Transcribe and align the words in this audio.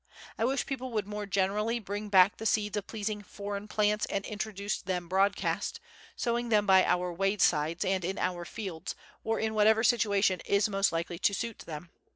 I 0.35 0.45
wish 0.45 0.65
people 0.65 0.91
would 0.93 1.05
more 1.07 1.27
generally 1.27 1.77
bring 1.77 2.09
back 2.09 2.37
the 2.37 2.47
seeds 2.47 2.75
of 2.75 2.87
pleasing 2.87 3.21
foreign 3.21 3.67
plants 3.67 4.07
and 4.07 4.25
introduce 4.25 4.81
them 4.81 5.07
broadcast, 5.07 5.79
sowing 6.15 6.49
them 6.49 6.65
by 6.65 6.83
our 6.83 7.13
waysides 7.13 7.85
and 7.85 8.03
in 8.03 8.17
our 8.17 8.43
fields, 8.43 8.95
or 9.23 9.39
in 9.39 9.53
whatever 9.53 9.83
situation 9.83 10.39
is 10.43 10.67
most 10.67 10.91
likely 10.91 11.19
to 11.19 11.35
suit 11.35 11.59
them. 11.59 11.91